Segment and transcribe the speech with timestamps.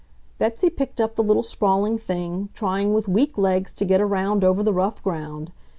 [0.39, 4.63] Betsy picked up the little sprawling thing, trying with weak legs to get around over
[4.63, 5.51] the rough ground.